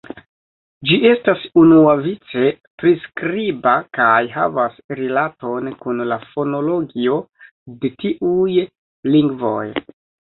Ĝi 0.91 0.95
estas 1.07 1.41
unuavice 1.63 2.45
priskriba 2.83 3.73
kaj 3.97 4.23
havas 4.37 4.79
rilaton 5.01 5.69
kun 5.83 6.01
la 6.13 6.17
fonologio 6.31 7.19
de 7.85 7.93
tiuj 8.05 8.57
lingvoj. 9.17 9.65